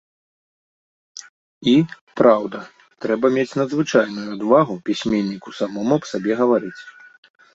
І, 1.73 1.73
праўда, 2.21 2.57
трэба 3.05 3.31
мець 3.37 3.53
надзвычайную 3.61 4.25
адвагу 4.39 4.73
пісьменніку 4.89 5.49
самому 5.59 5.91
аб 6.01 6.11
сабе 6.13 6.31
гаварыць. 6.43 6.79